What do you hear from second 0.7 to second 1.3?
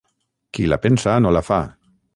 la pensa